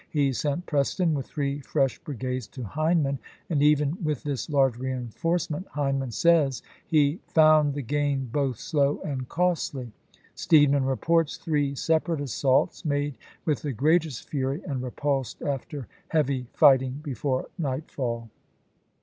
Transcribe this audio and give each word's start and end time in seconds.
^^^l^l'" 0.01 0.03
He 0.09 0.33
sent 0.33 0.65
Preston 0.65 1.13
with 1.13 1.27
three 1.27 1.59
fresh 1.59 1.99
brigades 1.99 2.47
to 2.47 2.63
Hind 2.63 3.03
man, 3.03 3.19
and 3.51 3.61
even 3.61 4.03
with 4.03 4.23
this 4.23 4.49
large 4.49 4.75
reenforcement, 4.79 5.67
Hind 5.75 5.99
man 5.99 6.09
says, 6.09 6.63
he" 6.87 7.19
found 7.35 7.75
the 7.75 7.83
gain 7.83 8.25
both 8.33 8.57
slow 8.57 8.99
and 9.05 9.29
costly." 9.29 9.91
Steedman 10.33 10.85
reports 10.85 11.37
three 11.37 11.75
separate 11.75 12.19
assaults, 12.19 12.83
made 12.83 13.15
with 13.45 13.61
the 13.61 13.73
greatest 13.73 14.27
fury, 14.27 14.63
and 14.65 14.81
repulsed 14.81 15.43
after 15.43 15.87
heavy 16.07 16.45
Ibid., 16.45 16.47
p. 16.47 16.47
860. 16.47 16.47
fighting, 16.57 16.99
before 17.03 17.45
nightfall. 17.59 18.31